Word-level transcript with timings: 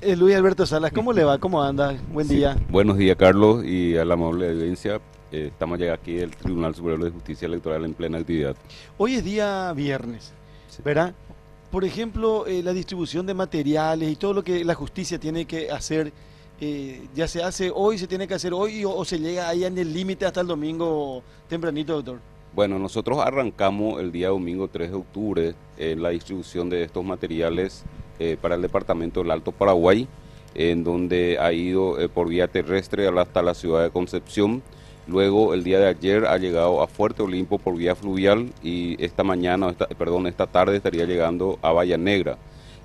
Eh, 0.00 0.14
Luis 0.14 0.36
Alberto 0.36 0.64
Salas, 0.64 0.92
¿cómo 0.92 1.12
le 1.12 1.24
va? 1.24 1.38
¿Cómo 1.38 1.60
anda? 1.60 1.96
Buen 2.12 2.28
día. 2.28 2.56
Buenos 2.70 2.96
días, 2.98 3.16
Carlos, 3.16 3.64
y 3.64 3.96
a 3.96 4.04
la 4.04 4.14
amable 4.14 4.48
audiencia. 4.48 5.00
Eh, 5.32 5.48
estamos 5.50 5.76
ya 5.76 5.92
aquí 5.92 6.14
del 6.14 6.30
Tribunal 6.36 6.72
Superior 6.72 7.02
de 7.02 7.10
Justicia 7.10 7.46
Electoral 7.46 7.84
en 7.84 7.94
plena 7.94 8.18
actividad. 8.18 8.54
Hoy 8.96 9.14
es 9.14 9.24
día 9.24 9.72
viernes, 9.72 10.32
¿verdad? 10.84 11.14
Por 11.72 11.84
ejemplo, 11.84 12.46
eh, 12.46 12.62
la 12.62 12.72
distribución 12.72 13.26
de 13.26 13.34
materiales 13.34 14.08
y 14.08 14.14
todo 14.14 14.34
lo 14.34 14.44
que 14.44 14.64
la 14.64 14.76
justicia 14.76 15.18
tiene 15.18 15.46
que 15.46 15.68
hacer, 15.68 16.12
ya 17.14 17.26
se 17.26 17.42
hace 17.42 17.72
hoy, 17.74 17.98
se 17.98 18.06
tiene 18.06 18.28
que 18.28 18.34
hacer 18.34 18.54
hoy 18.54 18.84
o, 18.84 18.94
o 18.94 19.04
se 19.04 19.18
llega 19.18 19.48
ahí 19.48 19.64
en 19.64 19.76
el 19.78 19.92
límite 19.92 20.26
hasta 20.26 20.42
el 20.42 20.46
domingo 20.46 21.24
tempranito, 21.48 21.94
doctor. 21.94 22.20
Bueno, 22.54 22.78
nosotros 22.78 23.18
arrancamos 23.18 24.00
el 24.00 24.12
día 24.12 24.28
domingo 24.28 24.68
3 24.68 24.90
de 24.90 24.96
octubre 24.96 25.54
en 25.76 26.02
la 26.02 26.10
distribución 26.10 26.70
de 26.70 26.84
estos 26.84 27.04
materiales 27.04 27.84
para 28.40 28.56
el 28.56 28.62
departamento 28.62 29.22
del 29.22 29.30
Alto 29.30 29.52
Paraguay, 29.52 30.08
en 30.54 30.84
donde 30.84 31.38
ha 31.40 31.52
ido 31.52 31.96
por 32.12 32.28
vía 32.28 32.48
terrestre 32.48 33.08
hasta 33.08 33.42
la 33.42 33.54
ciudad 33.54 33.82
de 33.82 33.90
Concepción 33.90 34.62
Luego, 35.08 35.54
el 35.54 35.64
día 35.64 35.78
de 35.78 35.86
ayer 35.86 36.26
ha 36.26 36.36
llegado 36.36 36.82
a 36.82 36.86
Fuerte 36.86 37.22
Olimpo 37.22 37.58
por 37.58 37.74
vía 37.74 37.94
fluvial 37.94 38.52
y 38.62 39.02
esta 39.02 39.24
mañana, 39.24 39.74
perdón, 39.96 40.26
esta 40.26 40.46
tarde 40.46 40.76
estaría 40.76 41.06
llegando 41.06 41.58
a 41.62 41.72
Bahía 41.72 41.96
Negra. 41.96 42.36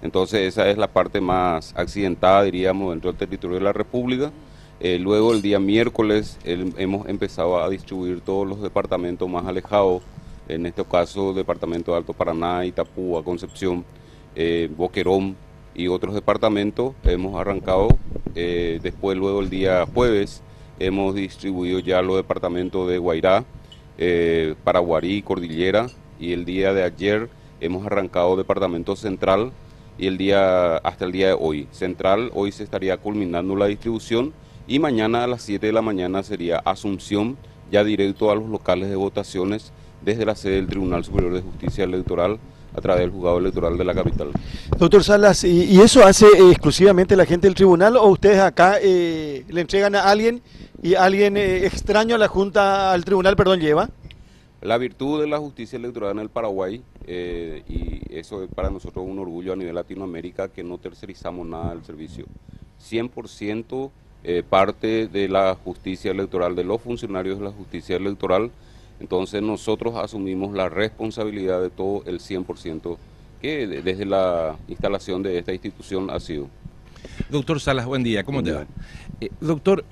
Entonces, 0.02 0.48
esa 0.48 0.70
es 0.70 0.78
la 0.78 0.88
parte 0.88 1.20
más 1.20 1.74
accidentada, 1.76 2.44
diríamos, 2.44 2.92
dentro 2.92 3.12
del 3.12 3.20
territorio 3.20 3.58
de 3.58 3.64
la 3.66 3.74
República. 3.74 4.32
Eh, 4.80 5.00
luego, 5.00 5.34
el 5.34 5.42
día 5.42 5.60
miércoles, 5.60 6.40
hemos 6.46 7.10
empezado 7.10 7.62
a 7.62 7.70
distribuir 7.70 8.22
todos 8.22 8.48
los 8.48 8.62
departamentos 8.62 9.30
más 9.30 9.46
alejados, 9.46 10.02
en 10.48 10.66
este 10.66 10.86
caso, 10.86 11.34
departamento 11.34 11.92
de 11.92 11.98
Alto 11.98 12.14
Paraná, 12.14 12.66
Itapúa, 12.66 13.22
Concepción, 13.22 13.84
eh, 14.36 14.70
Boquerón 14.76 15.36
y 15.76 15.88
otros 15.88 16.14
departamentos. 16.14 16.94
Hemos 17.04 17.40
arrancado 17.40 17.90
eh, 18.36 18.80
después, 18.82 19.18
luego, 19.18 19.42
el 19.42 19.50
día 19.50 19.86
jueves 19.94 20.44
Hemos 20.80 21.14
distribuido 21.14 21.80
ya 21.80 22.02
los 22.02 22.16
departamentos 22.16 22.90
de 22.90 22.98
Guairá, 22.98 23.46
eh, 23.98 24.56
Paraguarí, 24.64 25.22
Cordillera 25.22 25.88
y 26.20 26.34
el 26.34 26.46
día 26.46 26.74
de 26.74 26.84
ayer 26.84 27.30
hemos 27.62 27.86
arrancado 27.86 28.36
departamento 28.36 28.96
central 28.96 29.52
y 30.00 30.08
el 30.08 30.18
día 30.18 30.78
hasta 30.78 31.06
el 31.06 31.12
día 31.12 31.28
de 31.28 31.38
hoy. 31.40 31.68
Central 31.72 32.32
hoy 32.34 32.52
se 32.52 32.64
estaría 32.64 32.98
culminando 32.98 33.56
la 33.56 33.68
distribución 33.68 34.34
y 34.68 34.80
mañana 34.80 35.24
a 35.24 35.28
las 35.28 35.44
7 35.44 35.68
de 35.68 35.74
la 35.74 35.84
mañana 35.84 36.24
sería 36.24 36.58
Asunción 36.58 37.38
ya 37.72 37.84
directo 37.84 38.32
a 38.32 38.36
los 38.36 38.50
locales 38.50 38.90
de 38.90 38.96
votaciones 38.96 39.72
desde 40.02 40.26
la 40.26 40.36
sede 40.36 40.56
del 40.56 40.68
Tribunal 40.68 41.06
Superior 41.06 41.34
de 41.34 41.42
Justicia 41.42 41.84
Electoral 41.84 42.40
a 42.76 42.82
través 42.82 43.02
del 43.02 43.12
juzgado 43.12 43.38
electoral 43.38 43.78
de 43.78 43.84
la 43.84 43.94
capital. 43.94 44.32
Doctor 44.78 45.04
Salas, 45.04 45.44
¿y, 45.44 45.80
eso 45.80 46.06
hace 46.06 46.26
eh, 46.26 46.50
exclusivamente 46.52 47.16
la 47.16 47.26
gente 47.26 47.48
del 47.48 47.56
tribunal 47.56 47.98
o 47.98 48.08
ustedes 48.08 48.40
acá 48.40 48.78
eh, 48.82 49.46
le 49.48 49.62
entregan 49.62 49.96
a 49.96 50.04
alguien 50.04 50.42
y 50.82 50.96
alguien 50.96 51.38
eh, 51.38 51.66
extraño 51.66 52.16
a 52.16 52.18
la 52.18 52.28
Junta, 52.28 52.92
al 52.92 53.06
tribunal, 53.06 53.36
perdón, 53.36 53.60
lleva? 53.60 53.90
La 54.62 54.78
virtud 54.78 55.22
de 55.22 55.28
la 55.28 55.40
justicia 55.40 55.78
electoral 55.78 56.12
en 56.12 56.20
el 56.20 56.30
Paraguay, 56.30 56.82
y 57.06 58.02
eso 58.10 58.44
es 58.44 58.50
para 58.50 58.70
nosotros 58.70 59.06
un 59.06 59.20
orgullo 59.20 59.52
a 59.52 59.56
nivel 59.58 59.76
Latinoamérica, 59.76 60.48
que 60.48 60.64
no 60.64 60.78
tercerizamos 60.78 61.46
nada 61.46 61.72
del 61.72 61.84
servicio. 61.84 62.26
100% 62.82 63.92
parte 64.50 65.08
de 65.08 65.28
la 65.28 65.58
justicia 65.62 66.12
electoral, 66.12 66.56
de 66.56 66.64
los 66.64 66.82
funcionarios 66.82 67.40
de 67.40 67.44
la 67.44 67.52
justicia 67.52 67.98
electoral, 67.98 68.52
entonces 69.00 69.42
nosotros 69.42 69.96
asumimos 69.96 70.54
la 70.54 70.70
responsabilidad 70.70 71.62
de 71.62 71.70
todo 71.70 72.04
el 72.06 72.20
100% 72.20 72.98
que 73.42 73.68
desde 73.68 74.06
la 74.06 74.56
instalación 74.68 75.22
de 75.22 75.38
esta 75.38 75.52
institución 75.52 76.10
ha 76.10 76.20
sido. 76.20 76.48
Doctor 77.30 77.60
Salas, 77.60 77.86
buen 77.86 78.04
día, 78.04 78.24
¿cómo 78.24 78.42
te 78.42 78.54
va? 78.54 78.66
Eh, 79.20 79.30
doctor, 79.42 79.84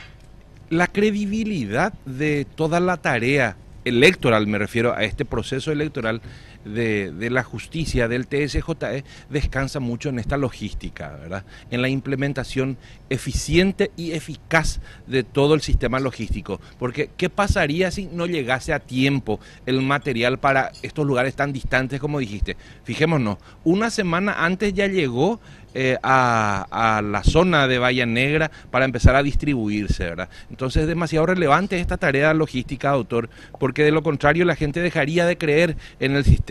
la 0.70 0.88
credibilidad 0.88 1.94
de 2.06 2.46
toda 2.56 2.80
la 2.80 2.98
tarea 2.98 3.58
electoral, 3.84 4.48
me 4.48 4.58
refiero 4.58 4.94
a 4.94 5.04
este 5.04 5.26
proceso 5.26 5.72
electoral, 5.72 6.22
de, 6.66 7.30
la 7.30 7.44
justicia, 7.44 8.08
del 8.08 8.27
TSJE, 8.27 9.04
descansa 9.30 9.80
mucho 9.80 10.10
en 10.10 10.20
esta 10.20 10.38
logística, 10.38 11.10
¿verdad? 11.11 11.45
En 11.70 11.82
la 11.82 11.89
implementación 11.89 12.77
eficiente 13.10 13.92
y 13.98 14.11
eficaz 14.11 14.80
de 15.08 15.23
todo 15.23 15.54
el 15.54 15.61
sistema 15.61 15.99
logístico. 15.99 16.60
Porque, 16.80 17.10
¿qué 17.17 17.30
pasaría 17.30 17.92
si 17.92 18.05
no 18.05 18.26
llegase 18.26 18.73
a 18.73 18.80
tiempo 18.80 19.39
el 19.66 19.82
material 19.82 20.39
para 20.39 20.72
estos 20.82 21.05
lugares 21.05 21.36
tan 21.36 21.54
distantes 21.54 21.99
como 21.99 22.20
dijiste? 22.20 22.58
Fijémonos, 22.83 23.38
una 23.64 23.89
semana 23.89 24.43
antes 24.45 24.73
ya 24.73 24.88
llegó 24.88 25.39
eh, 25.73 25.98
a, 26.04 27.02
la 27.02 27.23
zona 27.23 27.66
de 27.66 27.80
Bahía 27.80 28.05
Negra 28.05 28.52
para 28.72 28.83
empezar 28.83 29.16
a 29.16 29.23
distribuirse, 29.23 30.04
¿verdad? 30.04 30.30
Entonces 30.49 30.82
es 30.82 30.88
demasiado 30.88 31.26
relevante 31.26 31.80
esta 31.80 31.95
tarea 31.95 32.33
logística, 32.33 32.92
doctor, 32.92 33.30
porque 33.58 33.86
de 33.86 33.92
lo 33.92 34.04
contrario 34.04 34.43
la 34.43 34.55
gente 34.55 34.82
dejaría 34.82 35.26
de 35.26 35.38
creer 35.38 35.78
en 36.02 36.16
el 36.17 36.26
sistema. 36.26 36.51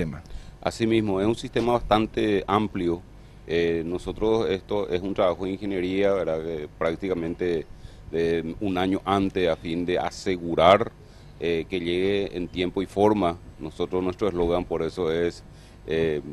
Asimismo, 0.61 1.21
es 1.21 1.27
un 1.27 1.34
sistema 1.34 1.72
bastante 1.72 2.44
amplio. 2.47 3.03
Eh, 3.47 3.83
nosotros, 3.84 4.49
esto 4.50 4.88
es 4.88 5.00
un 5.03 5.15
trabajo 5.15 5.44
de 5.44 5.53
ingeniería, 5.53 6.12
¿verdad? 6.12 6.41
prácticamente 6.78 7.66
de 8.10 8.55
un 8.60 8.78
año 8.78 9.00
antes 9.05 9.49
a 9.49 9.56
fin 9.56 9.87
de 9.87 9.99
asegurar 9.99 10.93
eh, 11.39 11.65
que 11.69 11.81
llegue 11.81 12.37
en 12.37 12.49
tiempo 12.49 12.83
y 12.83 12.87
forma. 12.87 13.37
Nosotros, 13.59 14.03
nuestro 14.03 14.28
eslogan 14.28 14.65
por 14.65 14.83
eso 14.83 15.10
es 15.12 15.43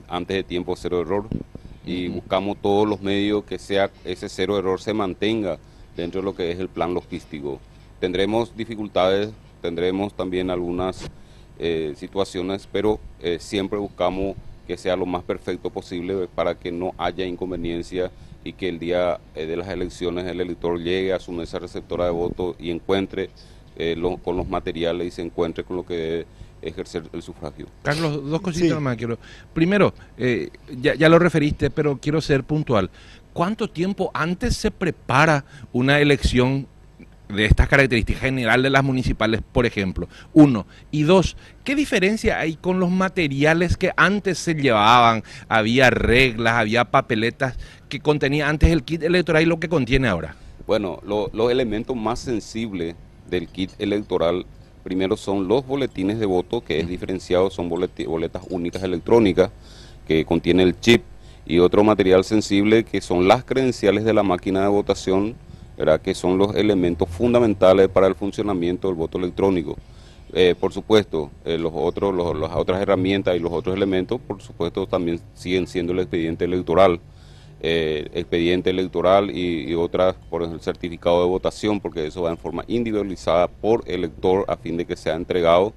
antes 0.08 0.38
de 0.38 0.44
tiempo, 0.44 0.76
cero 0.76 1.02
error 1.02 1.28
y 1.88 2.10
buscamos 2.10 2.58
todos 2.62 2.88
los 2.88 3.02
medios 3.02 3.46
que 3.46 3.58
sea 3.58 3.90
ese 4.04 4.28
cero 4.28 4.60
error 4.60 4.80
se 4.82 4.94
mantenga 4.94 5.58
dentro 5.96 6.20
de 6.20 6.26
lo 6.26 6.36
que 6.36 6.52
es 6.52 6.60
el 6.60 6.68
plan 6.68 6.94
logístico. 6.94 7.60
Tendremos 8.00 8.56
dificultades, 8.56 9.32
tendremos 9.62 10.14
también 10.14 10.52
algunas 10.52 11.10
eh, 11.60 11.94
situaciones, 11.96 12.68
pero 12.72 13.00
eh, 13.22 13.38
siempre 13.40 13.78
buscamos 13.80 14.36
que 14.68 14.78
sea 14.78 14.96
lo 14.96 15.06
más 15.06 15.24
perfecto 15.24 15.70
posible 15.70 16.28
para 16.34 16.56
que 16.56 16.72
no 16.72 16.94
haya 16.98 17.26
inconveniencia 17.26 18.12
y 18.44 18.54
que 18.54 18.70
el 18.70 18.80
día 18.80 19.20
eh, 19.36 19.46
de 19.46 19.58
las 19.58 19.68
elecciones 19.70 20.26
el 20.26 20.42
elector 20.42 20.80
llegue 20.80 21.14
a 21.14 21.20
su 21.20 21.32
mesa 21.32 21.60
receptora 21.60 22.06
de 22.06 22.12
voto 22.12 22.56
y 22.60 22.72
encuentre 22.72 23.30
con 24.24 24.36
los 24.36 24.50
materiales 24.50 25.08
y 25.08 25.12
se 25.12 25.22
encuentre 25.22 25.64
con 25.64 25.78
lo 25.78 25.86
que 25.86 25.94
debe 25.94 26.26
ejercer 26.62 27.04
el 27.14 27.22
sufragio. 27.22 27.68
Carlos, 27.84 28.28
dos 28.30 28.42
cositas 28.42 28.82
más 28.82 28.98
quiero. 28.98 29.18
Primero, 29.54 29.94
eh, 30.18 30.50
ya, 30.80 30.96
ya 30.96 31.10
lo 31.10 31.20
referiste, 31.20 31.70
pero 31.70 31.98
quiero 31.98 32.22
ser 32.22 32.44
puntual. 32.44 32.90
¿Cuánto 33.34 33.70
tiempo 33.70 34.10
antes 34.14 34.58
se 34.58 34.72
prepara 34.72 35.46
una 35.72 36.00
elección 36.00 36.68
de 37.30 37.46
estas 37.46 37.68
características 37.68 38.24
general 38.24 38.64
de 38.64 38.70
las 38.70 38.84
municipales, 38.84 39.42
por 39.52 39.66
ejemplo. 39.66 40.08
Uno. 40.34 40.66
Y 40.92 41.04
dos, 41.04 41.38
¿qué 41.64 41.76
diferencia 41.76 42.40
hay 42.40 42.56
con 42.56 42.80
los 42.80 42.90
materiales 42.90 43.78
que 43.78 43.92
antes 43.98 44.38
se 44.38 44.56
llevaban? 44.56 45.24
Había 45.50 45.90
reglas, 45.90 46.54
había 46.54 46.86
papeletas 46.86 47.58
que 47.90 48.00
contenía 48.00 48.50
antes 48.50 48.72
el 48.72 48.84
kit 48.84 49.04
electoral 49.04 49.44
y 49.44 49.46
lo 49.46 49.60
que 49.60 49.70
contiene 49.70 50.08
ahora. 50.08 50.36
Bueno, 50.66 51.00
los 51.06 51.52
elementos 51.52 51.96
más 51.96 52.20
sensibles 52.20 52.96
del 53.30 53.48
kit 53.48 53.72
electoral 53.80 54.46
Primero 54.88 55.18
son 55.18 55.50
los 55.50 55.68
boletines 55.68 56.18
de 56.18 56.26
voto, 56.26 56.64
que 56.64 56.80
es 56.80 56.88
diferenciado, 56.88 57.50
son 57.50 57.68
boletas 57.68 58.42
únicas 58.50 58.82
electrónicas 58.84 59.52
que 60.08 60.24
contiene 60.24 60.64
el 60.64 60.80
chip 60.80 61.04
y 61.46 61.60
otro 61.60 61.84
material 61.84 62.24
sensible 62.24 62.86
que 62.86 63.02
son 63.02 63.28
las 63.28 63.44
credenciales 63.44 64.06
de 64.06 64.14
la 64.14 64.24
máquina 64.24 64.62
de 64.62 64.70
votación, 64.70 65.36
¿verdad? 65.78 66.02
que 66.02 66.16
son 66.16 66.38
los 66.38 66.56
elementos 66.56 67.08
fundamentales 67.10 67.88
para 67.90 68.08
el 68.08 68.16
funcionamiento 68.16 68.88
del 68.88 68.96
voto 68.96 69.18
electrónico. 69.18 69.78
Eh, 70.34 70.56
por 70.60 70.74
supuesto, 70.74 71.32
eh, 71.46 71.58
los 71.58 71.72
otros, 71.74 72.14
las 72.36 72.52
otras 72.56 72.82
herramientas 72.82 73.36
y 73.36 73.40
los 73.40 73.52
otros 73.54 73.76
elementos, 73.76 74.20
por 74.20 74.42
supuesto, 74.42 74.86
también 74.88 75.22
siguen 75.34 75.68
siendo 75.68 75.94
el 75.94 76.00
expediente 76.00 76.46
electoral 76.46 77.00
eh, 77.60 78.08
expediente 78.14 78.70
electoral 78.70 79.36
y, 79.36 79.74
otras 79.74 80.16
por 80.30 80.44
el 80.44 80.60
certificado 80.62 81.22
de 81.24 81.28
votación, 81.28 81.80
porque 81.80 82.06
eso 82.06 82.22
va 82.22 82.30
en 82.30 82.38
forma 82.38 82.64
individualizada 82.68 83.48
por 83.48 83.84
elector 83.88 84.46
a 84.48 84.58
fin 84.58 84.78
de 84.78 84.86
que 84.86 84.96
sea 84.96 85.16
entregado. 85.16 85.74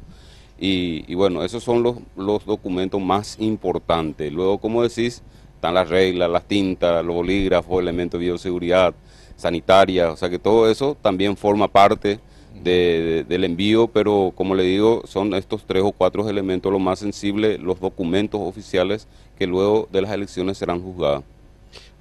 Y, 0.59 1.15
bueno, 1.15 1.43
esos 1.43 1.65
son 1.65 1.83
los, 1.83 1.97
los 2.17 2.45
documentos 2.45 3.01
más 3.01 3.37
importantes. 3.41 4.31
Luego, 4.31 4.59
como 4.59 4.83
decís, 4.83 5.23
están 5.55 5.73
las 5.73 5.89
reglas, 5.89 6.31
las 6.31 6.45
tintas, 6.45 7.03
los 7.03 7.15
bolígrafos, 7.15 7.81
elementos 7.81 8.21
de 8.21 8.27
bioseguridad, 8.27 8.95
sanitaria, 9.41 10.11
o 10.13 10.17
sea 10.17 10.31
que 10.31 10.39
todo 10.39 10.71
eso 10.71 10.97
también 11.01 11.37
forma 11.37 11.69
parte 11.69 12.21
del 12.63 13.45
envío, 13.45 13.89
pero 13.89 14.33
como 14.35 14.55
le 14.55 14.65
digo, 14.65 15.03
son 15.07 15.35
estos 15.35 15.65
tres 15.65 15.83
o 15.83 15.93
cuatro 15.93 16.29
elementos 16.29 16.71
los 16.71 16.81
más 16.81 16.99
sensibles, 16.99 17.59
los 17.59 17.81
documentos 17.81 18.41
oficiales 18.43 19.07
que 19.39 19.47
luego 19.47 19.89
de 19.91 20.03
las 20.03 20.11
elecciones 20.13 20.59
serán 20.59 20.83
juzgados. 20.83 21.25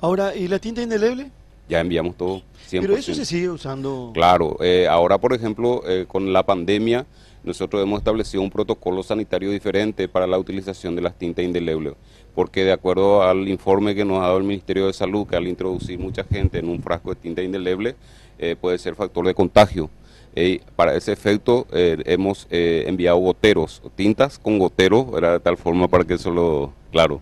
Ahora, 0.01 0.35
¿y 0.35 0.47
la 0.47 0.59
tinta 0.59 0.81
indeleble? 0.81 1.31
Ya 1.69 1.79
enviamos 1.79 2.17
todo. 2.17 2.41
100%. 2.69 2.81
Pero 2.81 2.97
eso 2.97 3.13
se 3.13 3.25
sigue 3.25 3.49
usando. 3.49 4.11
Claro, 4.13 4.57
eh, 4.59 4.87
ahora 4.89 5.17
por 5.17 5.33
ejemplo, 5.33 5.83
eh, 5.87 6.05
con 6.07 6.33
la 6.33 6.43
pandemia, 6.43 7.05
nosotros 7.43 7.81
hemos 7.81 7.99
establecido 7.99 8.43
un 8.43 8.49
protocolo 8.49 9.03
sanitario 9.03 9.51
diferente 9.51 10.07
para 10.07 10.27
la 10.27 10.37
utilización 10.37 10.95
de 10.95 11.01
las 11.01 11.17
tintas 11.17 11.45
indelebles, 11.45 11.93
porque 12.35 12.63
de 12.63 12.71
acuerdo 12.71 13.23
al 13.23 13.47
informe 13.47 13.95
que 13.95 14.05
nos 14.05 14.19
ha 14.19 14.27
dado 14.27 14.37
el 14.37 14.43
Ministerio 14.43 14.87
de 14.87 14.93
Salud, 14.93 15.27
que 15.27 15.35
al 15.35 15.47
introducir 15.47 15.99
mucha 15.99 16.23
gente 16.23 16.59
en 16.59 16.69
un 16.69 16.81
frasco 16.81 17.13
de 17.13 17.21
tinta 17.21 17.41
indeleble, 17.41 17.95
eh, 18.37 18.55
puede 18.59 18.77
ser 18.77 18.95
factor 18.95 19.25
de 19.25 19.33
contagio. 19.33 19.89
Eh, 20.35 20.61
para 20.75 20.95
ese 20.95 21.11
efecto 21.11 21.65
eh, 21.71 21.97
hemos 22.05 22.47
enviado 22.51 23.17
goteros, 23.17 23.81
tintas 23.95 24.37
con 24.37 24.59
goteros, 24.59 25.07
era 25.17 25.33
de 25.33 25.39
tal 25.39 25.57
forma 25.57 25.87
para 25.87 26.03
que 26.03 26.13
eso 26.13 26.31
lo, 26.31 26.73
claro. 26.91 27.21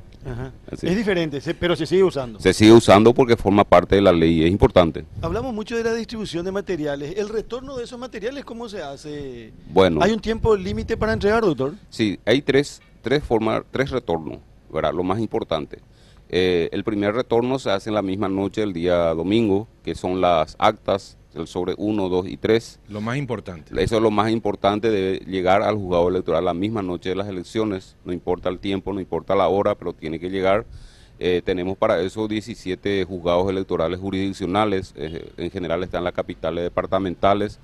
Es 0.71 0.95
diferente, 0.95 1.41
pero 1.59 1.75
se 1.75 1.85
sigue 1.85 2.03
usando. 2.03 2.39
Se 2.39 2.53
sigue 2.53 2.73
usando 2.73 3.13
porque 3.13 3.37
forma 3.37 3.63
parte 3.63 3.95
de 3.95 4.01
la 4.01 4.11
ley, 4.11 4.43
es 4.43 4.51
importante. 4.51 5.05
Hablamos 5.21 5.53
mucho 5.53 5.75
de 5.77 5.83
la 5.83 5.93
distribución 5.93 6.43
de 6.45 6.51
materiales. 6.51 7.17
¿El 7.17 7.29
retorno 7.29 7.77
de 7.77 7.85
esos 7.85 7.97
materiales 7.99 8.43
cómo 8.43 8.67
se 8.67 8.81
hace? 8.81 9.53
Bueno. 9.69 10.01
¿Hay 10.01 10.11
un 10.11 10.19
tiempo 10.19 10.55
límite 10.55 10.97
para 10.97 11.13
entregar, 11.13 11.43
doctor? 11.43 11.75
Sí, 11.89 12.19
hay 12.25 12.41
tres, 12.41 12.81
tres 13.01 13.23
formas, 13.23 13.63
tres 13.71 13.89
retornos, 13.91 14.39
¿verdad? 14.71 14.93
Lo 14.93 15.03
más 15.03 15.19
importante. 15.19 15.79
Eh, 16.29 16.69
el 16.71 16.83
primer 16.83 17.15
retorno 17.15 17.57
se 17.57 17.69
hace 17.69 17.89
en 17.89 17.95
la 17.95 18.01
misma 18.01 18.27
noche 18.27 18.61
del 18.61 18.73
día 18.73 19.13
domingo, 19.13 19.67
que 19.83 19.95
son 19.95 20.19
las 20.19 20.55
actas, 20.59 21.17
el 21.38 21.48
sobre 21.48 21.74
1, 21.78 22.10
2 22.10 22.28
y 22.28 22.38
3. 22.38 22.80
Lo 22.89 23.01
más 23.01 23.18
importante. 23.18 23.72
Eso 23.81 23.98
es 23.98 24.01
lo 24.01 24.12
más 24.12 24.31
importante, 24.31 24.89
de 24.89 25.19
llegar 25.25 25.62
al 25.62 25.75
juzgado 25.75 26.10
electoral 26.10 26.45
la 26.45 26.54
misma 26.54 26.81
noche 26.81 27.10
de 27.10 27.16
las 27.16 27.28
elecciones, 27.28 27.95
no 28.06 28.13
importa 28.13 28.50
el 28.50 28.60
tiempo, 28.60 28.94
no 28.94 29.00
importa 29.00 29.36
la 29.36 29.48
hora, 29.48 29.75
pero 29.75 29.94
tiene 29.94 30.19
que 30.19 30.30
llegar. 30.30 30.66
Eh, 31.19 31.42
tenemos 31.44 31.78
para 31.78 32.00
eso 32.01 32.28
17 32.28 33.04
juzgados 33.06 33.50
electorales 33.50 34.00
jurisdiccionales, 34.00 34.94
eh, 34.95 35.30
en 35.38 35.50
general 35.50 35.84
están 35.84 36.04
las 36.04 36.13
capitales 36.13 36.63
departamentales, 36.63 37.60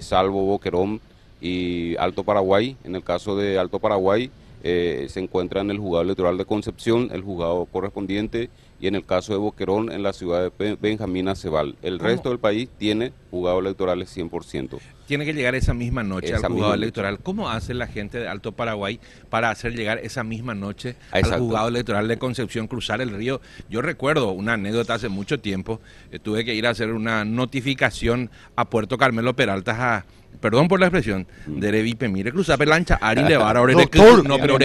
salvo 0.00 0.46
Boquerón 0.46 1.00
y 1.40 1.96
Alto 1.96 2.24
Paraguay. 2.24 2.76
En 2.84 2.94
el 2.94 3.02
caso 3.02 3.36
de 3.36 3.58
Alto 3.58 3.78
Paraguay, 3.78 4.30
eh, 4.68 5.06
se 5.08 5.20
encuentra 5.20 5.60
en 5.60 5.70
el 5.70 5.78
juzgado 5.78 6.02
electoral 6.02 6.38
de 6.38 6.44
Concepción, 6.44 7.10
el 7.12 7.22
juzgado 7.22 7.66
correspondiente, 7.66 8.50
y 8.80 8.86
en 8.86 8.94
el 8.94 9.04
caso 9.04 9.32
de 9.32 9.38
Boquerón, 9.38 9.90
en 9.90 10.02
la 10.02 10.12
ciudad 10.12 10.52
de 10.58 10.76
Benjamín 10.76 11.28
Acebal. 11.28 11.76
El 11.82 11.98
resto 11.98 12.28
del 12.28 12.38
país 12.38 12.68
tiene 12.78 13.12
juzgado 13.30 13.58
electorales 13.58 14.16
100%. 14.16 14.78
Tiene 15.06 15.24
que 15.24 15.32
llegar 15.32 15.54
esa 15.54 15.74
misma 15.74 16.02
noche 16.02 16.34
al 16.34 16.42
juzgado 16.44 16.74
electoral. 16.74 17.18
¿Cómo 17.20 17.48
hace 17.48 17.74
la 17.74 17.86
gente 17.86 18.18
de 18.18 18.28
Alto 18.28 18.52
Paraguay 18.52 19.00
para 19.30 19.50
hacer 19.50 19.74
llegar 19.74 19.98
esa 19.98 20.24
misma 20.24 20.54
noche 20.54 20.96
al 21.10 21.24
juzgado 21.24 21.68
electoral 21.68 22.08
de 22.08 22.18
Concepción, 22.18 22.66
cruzar 22.66 23.00
el 23.00 23.10
río? 23.10 23.40
Yo 23.70 23.82
recuerdo 23.82 24.32
una 24.32 24.54
anécdota 24.54 24.94
hace 24.94 25.08
mucho 25.08 25.40
tiempo, 25.40 25.80
eh, 26.10 26.18
tuve 26.18 26.44
que 26.44 26.54
ir 26.54 26.66
a 26.66 26.70
hacer 26.70 26.92
una 26.92 27.24
notificación 27.24 28.30
a 28.56 28.64
Puerto 28.64 28.98
Carmelo 28.98 29.34
Peralta 29.34 29.96
a 29.96 30.04
perdón 30.40 30.68
por 30.68 30.80
la 30.80 30.86
expresión, 30.86 31.26
mm. 31.46 31.58
de 31.58 31.70
Revipe, 31.70 32.08
mire, 32.08 32.30
cruza 32.30 32.56
pelancha, 32.56 32.98
Ari 33.00 33.22
le 33.22 33.36
va 33.36 33.50
a 33.50 33.54
doctor, 33.54 34.26
no, 34.26 34.38
pero 34.38 34.58
no 34.58 34.64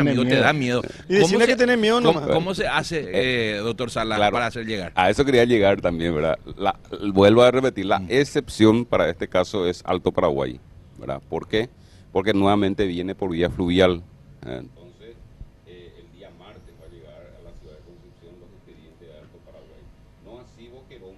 amigo, 0.00 0.24
te 0.24 0.36
da 0.36 0.52
miedo. 0.52 0.82
Y 1.08 1.14
decirle 1.14 1.46
que 1.46 1.56
tenés 1.56 1.78
miedo 1.78 2.02
¿cómo, 2.02 2.26
¿Cómo 2.26 2.54
se 2.54 2.66
hace, 2.66 3.04
eh, 3.12 3.56
doctor 3.58 3.90
Sala, 3.90 4.30
para 4.30 4.46
hacer 4.46 4.66
llegar? 4.66 4.92
A 4.94 5.10
eso 5.10 5.24
quería 5.24 5.44
llegar 5.44 5.80
también, 5.80 6.14
¿verdad? 6.14 6.38
La, 6.56 6.76
vuelvo 7.12 7.42
a 7.42 7.50
repetir, 7.50 7.86
la 7.86 7.98
mm. 7.98 8.06
excepción 8.08 8.84
para 8.84 9.08
este 9.08 9.28
caso 9.28 9.53
es 9.62 9.82
Alto 9.86 10.10
Paraguay, 10.10 10.58
¿verdad? 10.98 11.22
¿Por 11.28 11.46
qué? 11.46 11.68
Porque 12.12 12.34
nuevamente 12.34 12.86
viene 12.86 13.14
por 13.14 13.30
vía 13.30 13.50
fluvial. 13.50 14.02
¿eh? 14.46 14.58
Entonces, 14.60 15.14
eh, 15.66 15.94
el 15.98 16.18
día 16.18 16.30
martes 16.38 16.74
va 16.80 16.86
a 16.86 16.90
llegar 16.90 17.22
a 17.38 17.42
la 17.46 17.52
ciudad 17.60 17.78
de 17.78 17.82
Concepción 17.86 18.34
los 18.42 18.50
expedientes 18.58 19.06
de 19.06 19.14
Alto 19.14 19.38
Paraguay. 19.46 19.82
No 20.26 20.40
así 20.42 20.68
Boquerón, 20.68 21.16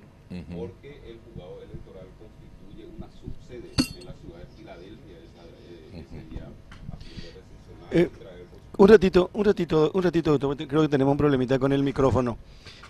porque 0.55 1.01
el 1.09 1.17
juzgado 1.25 1.57
electoral 1.65 2.09
constituye 2.21 2.85
una 2.93 3.09
subsede 3.17 3.73
en 3.99 4.05
la 4.05 4.15
ciudad 4.21 4.39
de 4.45 4.49
Filadelfia 4.57 5.17
esa, 5.25 5.43
ese 5.97 6.21
día 6.29 6.49
eh, 7.91 8.11
un 8.79 8.89
ratito, 8.89 9.31
un 9.33 9.45
ratito, 9.45 9.91
un 9.95 10.03
ratito, 10.03 10.39
doctor. 10.39 10.69
Creo 10.69 10.83
que 10.83 10.89
tenemos 10.89 11.13
un 11.13 11.19
problemita 11.19 11.59
con 11.59 11.73
el 11.73 11.83
micrófono. 11.83 12.37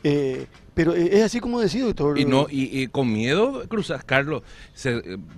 Eh, 0.08 0.46
pero 0.72 0.94
eh, 0.94 1.08
es 1.12 1.24
así 1.24 1.40
como 1.40 1.58
decía, 1.58 1.82
doctor. 1.82 2.16
Y 2.16 2.24
no, 2.24 2.46
y, 2.48 2.86
con 2.88 3.12
miedo 3.12 3.64
cruzas, 3.68 4.04
Carlos, 4.04 4.42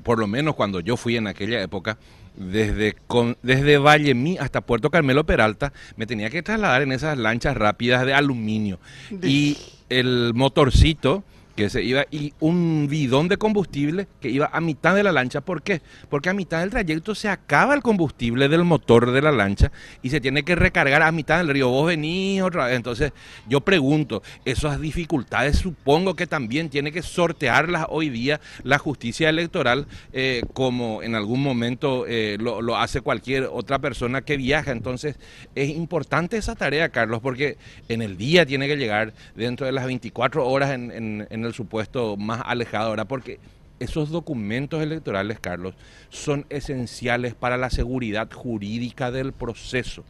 por 0.03 0.19
lo 0.19 0.27
menos 0.27 0.55
cuando 0.57 0.81
yo 0.81 0.99
fui 0.99 1.17
en 1.17 1.27
aquella 1.27 1.63
época, 1.63 1.97
desde, 2.37 2.95
con, 3.07 3.39
desde 3.43 3.79
Vallemí 3.79 4.37
hasta 4.37 4.61
Puerto 4.61 4.91
Carmelo 4.91 5.25
Peralta, 5.25 5.73
me 5.97 6.07
tenía 6.07 6.29
que 6.29 6.43
trasladar 6.43 6.83
en 6.83 6.93
esas 6.93 7.17
lanchas 7.17 7.57
rápidas 7.57 8.05
de 8.05 8.13
aluminio. 8.13 8.79
Y 9.23 9.57
el 9.89 10.33
motorcito 10.35 11.25
que 11.59 11.71
se 11.71 11.83
iba 11.83 12.07
y 12.13 12.33
un 12.39 12.87
bidón 12.89 13.27
de 13.27 13.37
combustible 13.37 14.07
que 14.21 14.31
iba 14.31 14.49
a 14.53 14.61
mitad 14.61 14.95
de 14.95 15.03
la 15.03 15.11
lancha. 15.11 15.41
¿Por 15.41 15.61
qué? 15.61 15.83
Porque 16.09 16.29
a 16.29 16.33
mitad 16.33 16.61
del 16.61 16.71
trayecto 16.71 17.17
se 17.17 17.29
acaba 17.29 17.75
el 17.75 17.83
combustible 17.83 18.49
del 18.49 18.63
motor 18.63 19.11
de 19.11 19.21
la 19.21 19.33
lancha 19.33 19.73
y 20.01 20.11
se 20.11 20.21
tiene 20.21 20.45
que 20.45 20.55
recargar 20.55 21.03
a 21.03 21.11
mitad 21.11 21.39
del 21.39 21.49
río. 21.49 21.69
Vos 21.69 21.89
venís 21.89 22.43
otra 22.43 22.67
vez. 22.67 22.77
Entonces, 22.77 23.11
yo 23.49 23.61
pregunto, 23.61 24.23
esas 24.45 24.81
dificultades 24.81 25.59
supongo 25.59 26.15
que 26.15 26.29
también 26.29 26.69
tiene 26.69 26.93
que 26.93 27.03
sortearlas 27.03 27.87
hoy 27.89 28.09
día 28.09 28.41
la 28.63 28.79
justicia 28.79 29.29
electoral, 29.29 29.89
eh, 30.13 30.43
como 30.53 31.03
en 31.03 31.17
algún 31.17 31.43
momento 31.43 32.05
eh, 32.07 32.37
lo, 32.39 32.77
hace 32.77 33.01
cualquier 33.01 33.49
otra 33.51 33.81
persona 33.81 34.23
que 34.23 34.37
viaja. 34.37 34.71
Entonces, 34.71 35.17
es 35.57 35.71
importante 35.71 36.37
esa 36.37 36.55
tarea, 36.55 36.91
Carlos, 36.91 37.19
porque 37.21 37.57
en 37.89 38.01
el 38.01 38.17
día 38.17 38.47
tiene 38.47 38.69
que 38.69 38.77
llegar 38.77 39.13
dentro 39.35 39.67
de 39.67 39.73
las 39.73 39.87
24 39.87 40.47
horas 40.47 40.71
en, 40.71 40.93
en, 40.93 41.27
en 41.29 41.45
el 41.45 41.48
el 41.49 41.55
supuesto 41.55 42.17
más 42.17 42.43
alejado 42.45 42.89
ahora, 42.89 43.07
porque 43.07 43.39
esos 43.81 44.11
documentos 44.11 44.83
electorales, 44.83 45.41
Carlos, 45.41 45.75
son 46.11 46.47
esenciales 46.49 47.35
para 47.35 47.57
la 47.57 47.71
seguridad 47.71 48.31
jurídica 48.33 49.11
del 49.11 49.33
proceso. 49.33 50.05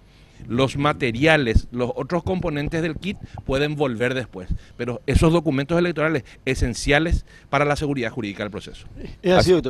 Los 0.46 0.76
materiales, 0.76 1.66
los 1.72 1.90
otros 1.96 2.22
componentes 2.22 2.80
del 2.80 2.96
kit 2.96 3.16
pueden 3.44 3.74
volver 3.74 4.14
después, 4.14 4.48
pero 4.76 5.00
esos 5.06 5.32
documentos 5.32 5.76
electorales 5.76 6.22
esenciales 6.44 7.26
para 7.50 7.64
la 7.64 7.74
seguridad 7.74 8.12
jurídica 8.12 8.44
del 8.44 8.50
proceso. 8.50 8.86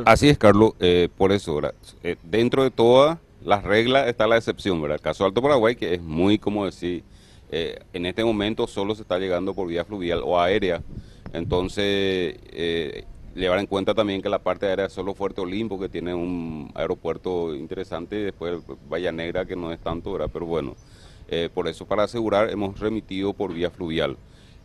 así, 0.05 0.29
es, 0.29 0.37
Carlos, 0.37 0.73
eh, 0.79 1.09
por 1.17 1.31
eso, 1.31 1.59
eh, 2.03 2.17
dentro 2.23 2.63
de 2.63 2.69
todas 2.69 3.17
las 3.43 3.63
reglas 3.63 4.07
está 4.07 4.27
la 4.27 4.37
excepción, 4.37 4.79
¿verdad? 4.81 4.97
El 4.97 5.01
caso 5.01 5.25
Alto 5.25 5.41
Paraguay, 5.41 5.75
que 5.75 5.95
es 5.95 6.01
muy, 6.01 6.37
como 6.37 6.65
decir, 6.65 7.03
eh, 7.51 7.79
en 7.93 8.05
este 8.05 8.23
momento 8.23 8.67
solo 8.67 8.93
se 8.93 9.01
está 9.01 9.17
llegando 9.17 9.55
por 9.55 9.67
vía 9.67 9.83
fluvial 9.83 10.21
o 10.23 10.39
aérea, 10.39 10.83
entonces, 11.33 12.37
eh, 12.51 13.05
llevar 13.35 13.59
en 13.59 13.67
cuenta 13.67 13.93
también 13.93 14.21
que 14.21 14.29
la 14.29 14.39
parte 14.39 14.65
aérea 14.65 14.85
es 14.85 14.93
solo 14.93 15.13
Fuerte 15.13 15.41
Olimpo, 15.41 15.79
que 15.79 15.89
tiene 15.89 16.13
un 16.13 16.71
aeropuerto 16.73 17.55
interesante, 17.55 18.19
y 18.19 18.23
después 18.23 18.61
Valla 18.91 19.11
Negra, 19.11 19.45
que 19.45 19.55
no 19.55 19.71
es 19.71 19.79
tanto, 19.79 20.13
¿verdad? 20.13 20.29
pero 20.31 20.45
bueno, 20.45 20.75
eh, 21.27 21.49
por 21.53 21.67
eso 21.67 21.85
para 21.85 22.03
asegurar 22.03 22.49
hemos 22.49 22.79
remitido 22.79 23.33
por 23.33 23.53
vía 23.53 23.69
fluvial. 23.69 24.17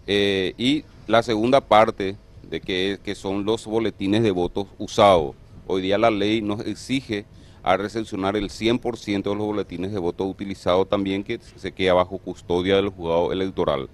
Eh, 0.07 0.55
y 0.57 0.85
la 1.07 1.23
segunda 1.23 1.61
parte 1.61 2.17
de 2.43 2.61
que, 2.61 2.99
que 3.03 3.15
son 3.15 3.45
los 3.45 3.67
boletines 3.67 4.23
de 4.23 4.31
votos 4.31 4.67
usados. 4.79 5.35
Hoy 5.67 5.83
día 5.83 5.99
la 5.99 6.11
ley 6.11 6.43
nos 6.43 6.61
exige 6.61 7.25
a 7.63 7.79
recepcionar 7.79 8.37
el 8.37 8.51
100% 8.51 9.23
de 9.23 9.35
los 9.35 9.47
boletines 9.47 9.93
de 9.93 9.99
votos 9.99 10.27
utilizados 10.27 10.89
también 10.89 11.25
que 11.25 11.39
se 11.39 11.73
queda 11.73 11.95
bajo 11.95 12.19
custodia 12.19 12.77
del 12.77 12.91
juzgado 12.91 13.33
electoral. 13.33 13.89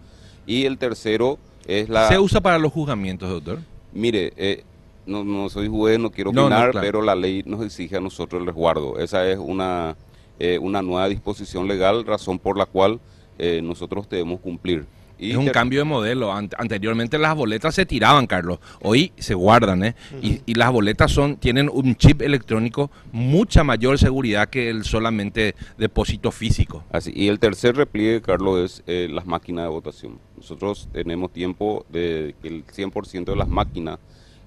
Y 0.46 0.64
el 0.64 0.78
tercero 0.78 1.38
¿Se 1.66 2.18
usa 2.18 2.40
para 2.40 2.58
los 2.58 2.72
juzgamientos, 2.72 3.28
doctor? 3.28 3.60
Mire, 3.92 4.32
eh, 4.36 4.64
no, 5.06 5.48
soy 5.48 5.68
juez, 5.68 5.98
no 5.98 6.10
quiero 6.10 6.30
opinar, 6.30 6.72
pero 6.80 7.02
la 7.02 7.14
ley 7.14 7.42
nos 7.44 7.64
exige 7.64 7.96
a 7.96 8.00
nosotros 8.00 8.40
el 8.40 8.46
resguardo. 8.46 8.98
Esa 8.98 9.28
es 9.28 9.38
una, 9.38 9.96
eh, 10.38 10.58
una 10.58 10.82
nueva 10.82 11.08
disposición 11.08 11.66
legal, 11.66 12.04
razón 12.04 12.38
por 12.38 12.56
la 12.56 12.66
cual 12.66 13.00
eh, 13.38 13.60
nosotros 13.62 14.08
debemos 14.08 14.40
cumplir 14.40 14.86
es 15.20 15.36
un 15.36 15.48
cambio 15.48 15.80
de 15.80 15.84
modelo. 15.84 16.32
anteriormente 16.32 17.18
las 17.18 17.34
boletas 17.34 17.74
se 17.74 17.86
tiraban, 17.86 18.26
Carlos. 18.26 18.58
Hoy 18.82 19.12
se 19.18 19.34
guardan, 19.34 19.84
¿eh? 19.84 19.94
y, 20.22 20.54
las 20.54 20.72
boletas 20.72 21.10
son 21.10 21.36
tienen 21.36 21.70
un 21.72 21.96
chip 21.96 22.20
electrónico 22.22 22.90
mucha 23.12 23.64
mayor 23.64 23.98
seguridad 23.98 24.48
que 24.48 24.68
el 24.68 24.84
solamente 24.84 25.54
depósito 25.78 26.30
físico. 26.30 26.84
Así. 26.90 27.12
Y 27.14 27.28
el 27.28 27.38
tercer 27.38 27.76
repliegue, 27.76 28.20
Carlos, 28.20 28.60
es 28.60 28.82
eh, 28.86 29.08
las 29.10 29.26
máquinas 29.26 29.64
de 29.64 29.70
votación. 29.70 30.18
Nosotros 30.36 30.88
tenemos 30.92 31.32
tiempo 31.32 31.86
de 31.88 32.34
que 32.42 32.48
el 32.48 32.66
100% 32.66 33.24
de 33.24 33.36
las 33.36 33.48
máquinas 33.48 33.98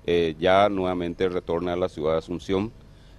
eh, 0.05 0.35
ya 0.39 0.69
nuevamente 0.69 1.29
retorne 1.29 1.71
a 1.71 1.75
la 1.75 1.89
ciudad 1.89 2.13
de 2.13 2.17
Asunción 2.19 2.71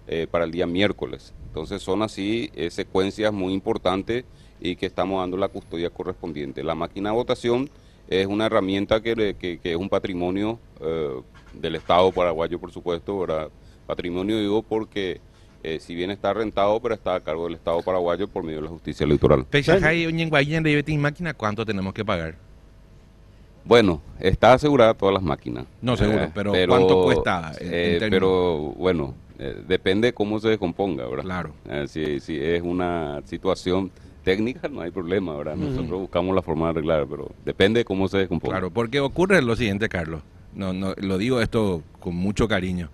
eh, 0.07 0.27
para 0.31 0.45
el 0.45 0.51
día 0.51 0.67
miércoles. 0.67 1.35
Entonces 1.47 1.83
son 1.83 2.03
así 2.03 2.51
secuencias 2.71 3.33
muy 3.33 3.53
importantes 3.53 4.25
y 4.61 4.77
que 4.77 4.87
estamos 4.87 5.21
dando 5.21 5.37
la 5.37 5.49
custodia 5.49 5.91
correspondiente. 5.91 6.65
La 6.65 6.75
máquina 6.75 7.11
de 7.11 7.17
votación 7.17 7.71
es 8.09 8.27
una 8.27 8.47
herramienta 8.47 9.01
que, 9.01 9.37
que, 9.39 9.61
es 9.63 9.77
un 9.77 9.89
patrimonio 9.89 10.59
eh, 10.81 11.21
del 11.55 11.77
Estado 11.77 12.11
paraguayo, 12.13 12.59
por 12.59 12.73
supuesto, 12.73 13.19
¿verdad? 13.19 13.49
Patrimonio 13.87 14.39
digo 14.39 14.63
porque 14.63 15.21
eh, 15.63 15.79
si 15.81 15.95
bien 15.95 16.11
está 16.11 16.33
rentado, 16.33 16.81
pero 16.81 16.95
está 16.95 17.15
a 17.15 17.21
cargo 17.21 17.45
del 17.45 17.55
Estado 17.55 17.81
paraguayo 17.83 18.29
por 18.29 18.43
medio 18.43 18.59
de 18.59 18.65
la 18.65 18.71
justicia 18.71 19.05
electoral. 19.05 19.47
máquina, 20.99 21.35
¿cuánto 21.35 21.65
tenemos 21.65 21.95
que 21.95 22.05
pagar? 22.05 22.37
Bueno, 23.65 24.03
está 24.21 24.53
asegurada 24.53 24.93
todas 24.93 25.15
las 25.15 25.23
máquinas. 25.23 25.65
No, 25.81 25.97
seguro, 25.97 26.25
eh, 26.25 26.31
pero, 26.35 26.53
¿cuánto 26.69 27.03
cuesta? 27.05 27.53
pero 28.11 28.75
bueno, 28.77 29.15
eh, 29.39 29.63
depende 29.67 30.13
cómo 30.13 30.39
se 30.39 30.49
descomponga, 30.49 31.07
¿verdad? 31.09 31.25
Claro. 31.25 31.55
Eh, 31.69 31.87
si, 31.89 32.21
si 32.21 32.39
es 32.39 32.63
una 32.63 33.23
situación 33.25 33.91
técnica, 34.23 34.69
no 34.69 34.81
hay 34.81 34.91
problema, 34.91 35.37
¿verdad? 35.37 35.57
Nosotros 35.57 36.01
buscamos 36.01 36.35
la 36.35 36.43
forma 36.43 36.67
de 36.67 36.71
arreglar, 36.71 37.07
pero 37.09 37.31
depende 37.45 37.81
de 37.81 37.85
cómo 37.85 38.09
se 38.09 38.19
descomponga. 38.19 38.55
Claro, 38.55 38.71
porque 38.71 39.01
ocurre 39.01 39.43
lo 39.43 39.55
siguiente, 39.55 39.89
Carlos. 39.89 40.23
No, 40.55 40.73
no, 40.73 40.95
lo 40.97 41.19
digo 41.19 41.41
esto 41.41 41.83
con 42.01 42.15
mucho 42.15 42.49
cariño. 42.49 42.91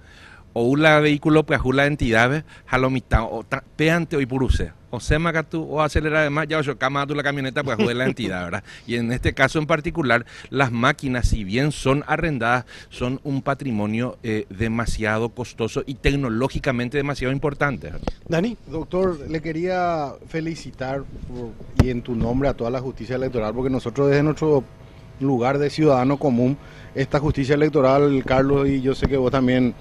O 0.52 0.64
un 0.64 0.80
vehículo, 0.80 1.44
pues, 1.44 1.60
la 1.72 1.86
entidad, 1.86 2.44
mitad, 2.90 3.22
o 3.22 3.44
peante 3.76 4.16
o 4.16 4.20
ipuruse. 4.20 4.72
O 4.90 5.00
sema 5.00 5.30
tú, 5.42 5.62
o 5.62 5.82
acelerar 5.82 6.20
además, 6.20 6.46
ya 6.48 6.58
o 6.58 6.76
cama 6.76 7.06
tú 7.06 7.14
la 7.14 7.22
camioneta, 7.22 7.62
pues, 7.62 7.76
jugar 7.76 7.96
la 7.96 8.06
entidad, 8.06 8.44
¿verdad? 8.44 8.64
Y 8.86 8.96
en 8.96 9.12
este 9.12 9.32
caso 9.32 9.58
en 9.58 9.66
particular, 9.66 10.26
las 10.50 10.72
máquinas, 10.72 11.28
si 11.28 11.44
bien 11.44 11.72
son 11.72 12.04
arrendadas, 12.06 12.64
son 12.88 13.20
un 13.24 13.42
patrimonio 13.42 14.18
eh, 14.22 14.46
demasiado 14.50 15.30
costoso 15.30 15.82
y 15.86 15.94
tecnológicamente 15.94 16.96
demasiado 16.96 17.32
importante. 17.32 17.92
Dani. 18.28 18.56
Doctor, 18.66 19.28
le 19.28 19.40
quería 19.40 20.12
felicitar 20.28 21.04
y 21.82 21.90
en 21.90 22.02
tu 22.02 22.14
nombre 22.14 22.48
a 22.48 22.54
toda 22.54 22.70
la 22.70 22.80
justicia 22.80 23.16
electoral, 23.16 23.54
porque 23.54 23.70
nosotros 23.70 24.08
desde 24.08 24.22
nuestro 24.22 24.64
lugar 25.20 25.58
de 25.58 25.70
ciudadano 25.70 26.16
común, 26.16 26.56
esta 26.94 27.20
justicia 27.20 27.54
electoral, 27.54 28.22
Carlos, 28.26 28.68
y 28.68 28.80
yo 28.80 28.94
sé 28.94 29.06
que 29.06 29.16
vos 29.16 29.30
también 29.30 29.74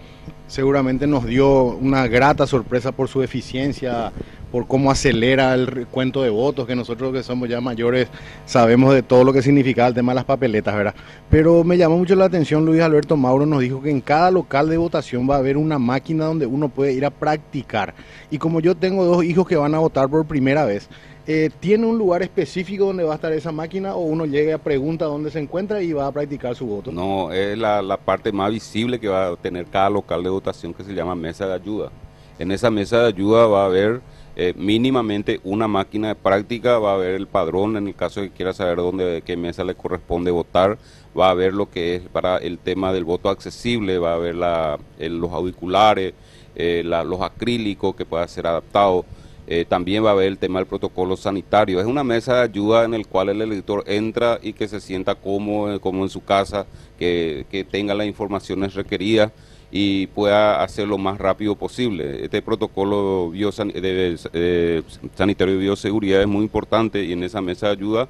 seguramente 0.48 1.08
nos 1.08 1.25
dio 1.25 1.75
una 1.77 2.08
grata 2.08 2.46
sorpresa 2.46 2.91
por 2.91 3.08
su 3.08 3.24
eficiencia, 3.24 4.12
por 4.51 4.67
cómo 4.67 4.89
acelera 4.89 5.53
el 5.53 5.88
cuento 5.88 6.24
de 6.24 6.29
votos, 6.29 6.67
que 6.67 6.75
nosotros 6.75 7.13
que 7.13 7.24
somos 7.24 7.48
ya 7.50 7.62
mayores 7.62 8.08
sabemos 8.46 8.93
de 8.93 9.03
todo 9.03 9.24
lo 9.24 9.31
que 9.31 9.41
significa 9.41 9.88
el 9.88 9.93
tema 9.93 10.12
de 10.12 10.17
las 10.17 10.25
papeletas, 10.25 10.75
¿verdad? 10.75 10.96
Pero 11.29 11.63
me 11.63 11.77
llamó 11.77 11.98
mucho 11.98 12.15
la 12.15 12.25
atención, 12.25 12.65
Luis 12.65 12.81
Alberto 12.81 13.15
Mauro 13.15 13.46
nos 13.46 13.62
dijo 13.62 13.81
que 13.81 13.91
en 13.91 14.01
cada 14.01 14.31
local 14.31 14.69
de 14.69 14.77
votación 14.77 15.29
va 15.29 15.36
a 15.36 15.39
haber 15.39 15.58
una 15.58 15.77
máquina 15.77 16.25
donde 16.25 16.48
uno 16.48 16.69
puede 16.69 16.93
ir 16.93 17.05
a 17.05 17.12
practicar. 17.12 17.93
Y 18.31 18.39
como 18.39 18.60
yo 18.60 18.75
tengo 18.75 19.05
dos 19.05 19.24
hijos 19.24 19.48
que 19.48 19.55
van 19.55 19.75
a 19.75 19.79
votar 19.79 20.10
por 20.10 20.25
primera 20.25 20.65
vez, 20.65 20.89
eh, 21.31 21.51
¿tiene 21.59 21.86
un 21.86 21.95
lugar 21.95 22.24
específico 22.24 22.88
donde 22.88 23.03
va 23.03 23.12
a 23.12 23.15
estar 23.15 23.31
esa 23.33 23.51
máquina 23.51 23.93
o 23.93 24.00
uno 24.00 24.25
llega 24.25 24.55
a 24.55 24.57
pregunta 24.57 25.05
dónde 25.05 25.29
se 25.29 25.38
encuentra 25.38 25.79
y 25.79 25.93
va 25.93 26.07
a 26.07 26.12
practicar 26.12 26.55
su 26.55 26.65
voto? 26.65 26.91
No, 26.91 27.31
es 27.31 27.55
la, 27.55 27.83
la 27.83 27.98
parte 27.98 28.31
más 28.31 28.51
visible 28.51 29.00
que 29.00 29.07
va 29.07 29.27
a 29.27 29.36
tener 29.36 29.67
cada 29.67 29.91
local 29.91 30.24
de 30.24 30.29
votación 30.31 30.74
que 30.74 30.83
se 30.83 30.91
llama 30.91 31.13
mesa 31.13 31.45
de 31.45 31.53
ayuda. 31.53 31.91
En 32.39 32.51
esa 32.51 32.71
mesa 32.71 33.01
de 33.01 33.09
ayuda 33.09 33.45
va 33.45 33.62
a 33.62 33.65
haber 33.67 34.01
eh, 34.36 34.55
mínimamente 34.57 35.39
una 35.43 35.67
máquina 35.67 36.07
de 36.07 36.15
práctica, 36.15 36.79
va 36.79 36.93
a 36.93 36.95
haber 36.95 37.13
el 37.13 37.27
padrón 37.27 37.77
en 37.77 37.88
el 37.89 37.93
caso 37.93 38.21
de 38.21 38.29
que 38.29 38.36
quiera 38.36 38.51
saber 38.51 38.77
dónde, 38.77 39.21
qué 39.24 39.38
mesa 39.38 39.63
le 39.63 39.75
corresponde 39.75 40.31
votar, 40.31 40.79
va 41.15 41.27
a 41.27 41.29
haber 41.29 41.53
lo 41.53 41.69
que 41.69 41.98
es 41.98 42.01
para 42.07 42.38
el 42.38 42.57
tema 42.57 42.91
del 42.91 43.03
voto 43.03 43.29
accesible, 43.29 44.00
va 44.00 44.13
a 44.13 44.15
haber 44.15 44.33
la, 44.33 44.79
los 44.98 45.31
auriculares, 45.31 46.15
eh, 46.55 46.81
los 46.83 47.21
acrílicos 47.21 47.95
que 47.95 48.03
pueda 48.03 48.27
ser 48.27 48.48
adaptado 48.48 49.05
eh, 49.51 49.65
también 49.68 50.06
va 50.06 50.10
a 50.10 50.12
haber 50.12 50.27
el 50.27 50.38
tema 50.38 50.60
del 50.60 50.68
protocolo 50.68 51.18
sanitario. 51.18 51.79
Es 51.79 51.88
una 51.88 52.03
mesa 52.03 52.36
de 52.36 52.41
ayuda 52.44 52.86
en 52.86 52.94
el 52.94 53.08
cual 53.08 53.29
el 53.29 53.41
elector 53.41 53.84
entra 53.88 54.38
y 54.44 54.53
que 54.53 54.68
se 54.68 54.79
sienta 54.79 55.15
cómodo, 55.15 55.82
como 55.82 56.03
en 56.03 56.10
su 56.12 56.24
casa, 56.24 56.68
que, 57.00 57.65
tenga 57.72 57.96
las 57.96 58.06
informaciones 58.06 58.75
requeridas 58.75 59.32
y 59.72 60.06
pueda 60.06 60.62
hacer 60.62 60.88
lo 60.88 61.00
más 61.00 61.18
rápido 61.18 61.56
posible. 61.56 62.24
Este 62.24 62.44
protocolo 62.44 63.32
de, 63.34 64.84
sanitario 65.15 65.56
de 65.56 65.60
bioseguridad 65.60 66.22
es 66.22 66.27
muy 66.27 66.44
importante 66.44 67.03
y 67.03 67.13
en 67.13 67.24
esa 67.24 67.41
mesa 67.41 67.65
de 67.68 67.72
ayuda, 67.72 68.08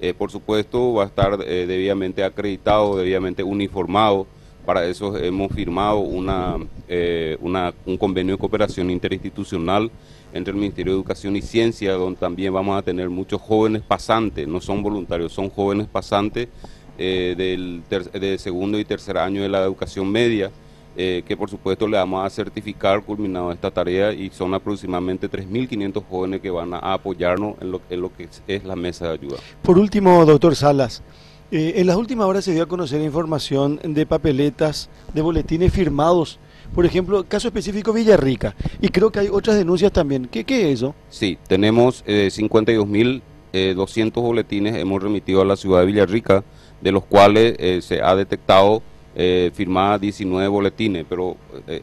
eh, 0.00 0.12
por 0.12 0.32
supuesto, 0.32 0.94
va 0.94 1.04
a 1.04 1.06
estar 1.06 1.38
eh, 1.46 1.66
debidamente 1.68 2.24
acreditado, 2.24 2.96
debidamente 2.96 3.44
uniformado. 3.44 4.26
Para 4.70 4.86
eso 4.86 5.16
hemos 5.16 5.50
firmado 5.50 5.98
una, 5.98 6.54
una, 7.40 7.74
un 7.84 7.96
convenio 7.96 8.36
de 8.36 8.38
cooperación 8.38 8.88
interinstitucional 8.88 9.90
entre 10.32 10.52
el 10.52 10.60
Ministerio 10.60 10.92
de 10.92 10.98
Educación 11.00 11.34
y 11.34 11.42
Ciencia, 11.42 11.94
donde 11.94 12.20
también 12.20 12.52
vamos 12.52 12.78
a 12.78 12.82
tener 12.82 13.10
muchos 13.10 13.40
jóvenes 13.40 13.82
pasantes, 13.82 14.46
no 14.46 14.60
son 14.60 14.80
voluntarios, 14.80 15.32
son 15.32 15.50
jóvenes 15.50 15.88
pasantes 15.88 16.46
eh, 16.98 17.34
del 17.36 17.82
de 18.12 18.38
segundo 18.38 18.78
y 18.78 18.84
tercer 18.84 19.18
año 19.18 19.42
de 19.42 19.48
la 19.48 19.60
educación 19.64 20.08
media, 20.08 20.52
eh, 20.96 21.24
que 21.26 21.36
por 21.36 21.50
supuesto 21.50 21.88
le 21.88 21.96
vamos 21.96 22.24
a 22.24 22.30
certificar 22.30 23.02
culminado 23.02 23.50
esta 23.50 23.72
tarea 23.72 24.12
y 24.12 24.30
son 24.30 24.54
aproximadamente 24.54 25.28
3.500 25.28 26.04
jóvenes 26.08 26.40
que 26.42 26.50
van 26.50 26.74
a 26.74 26.92
apoyarnos 26.92 27.56
en 27.60 27.72
lo, 27.72 27.80
en 27.90 28.00
lo 28.00 28.12
que 28.14 28.28
es 28.46 28.62
la 28.62 28.76
mesa 28.76 29.08
de 29.08 29.14
ayuda. 29.14 29.38
Por 29.62 29.80
último, 29.80 30.24
doctor 30.24 30.54
Salas, 30.54 31.02
eh, 31.50 31.74
en 31.76 31.86
las 31.86 31.96
últimas 31.96 32.26
horas 32.26 32.44
se 32.44 32.52
dio 32.52 32.62
a 32.62 32.66
conocer 32.66 33.00
información 33.00 33.80
de 33.82 34.06
papeletas, 34.06 34.88
de 35.14 35.22
boletines 35.22 35.72
firmados 35.72 36.38
por 36.74 36.86
ejemplo, 36.86 37.24
caso 37.24 37.48
específico 37.48 37.92
Villarrica, 37.92 38.54
y 38.80 38.88
creo 38.88 39.10
que 39.10 39.20
hay 39.20 39.28
otras 39.28 39.56
denuncias 39.56 39.90
también. 39.92 40.26
¿Qué, 40.26 40.44
qué 40.44 40.68
es 40.68 40.74
eso? 40.78 40.94
Sí, 41.08 41.36
tenemos 41.48 42.04
eh, 42.06 42.28
52.200 42.32 43.22
eh, 43.52 44.10
boletines 44.14 44.76
hemos 44.76 45.02
remitido 45.02 45.42
a 45.42 45.44
la 45.44 45.56
ciudad 45.56 45.80
de 45.80 45.86
Villarrica, 45.86 46.44
de 46.80 46.92
los 46.92 47.04
cuales 47.04 47.56
eh, 47.58 47.82
se 47.82 48.00
ha 48.00 48.14
detectado 48.14 48.82
eh, 49.16 49.50
firmadas 49.52 50.00
19 50.00 50.46
boletines, 50.48 51.04
pero 51.08 51.36